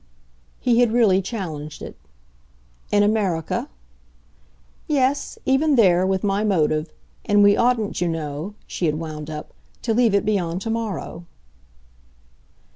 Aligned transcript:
He 0.59 0.79
had 0.79 0.91
really 0.93 1.21
challenged 1.21 1.83
it. 1.83 1.95
"In 2.91 3.03
America?" 3.03 3.69
"Yes, 4.87 5.37
even 5.45 5.75
there 5.75 6.07
with 6.07 6.23
my 6.23 6.43
motive. 6.43 6.89
And 7.23 7.43
we 7.43 7.55
oughtn't, 7.55 8.01
you 8.01 8.07
know," 8.07 8.55
she 8.65 8.87
had 8.87 8.95
wound 8.95 9.29
up, 9.29 9.53
"to 9.83 9.93
leave 9.93 10.15
it 10.15 10.25
beyond 10.25 10.61
to 10.61 10.71
morrow." 10.71 11.27